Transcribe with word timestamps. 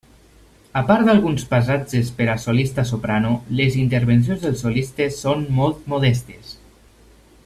A 0.79 0.81
part 0.91 1.03
d'alguns 1.09 1.43
passatges 1.51 2.09
per 2.21 2.27
a 2.33 2.37
solista 2.45 2.85
soprano, 2.93 3.35
les 3.61 3.77
intervencions 3.83 4.47
dels 4.47 4.65
solistes 4.67 5.21
són 5.27 5.45
molt 5.61 5.87
modestes. 5.95 6.55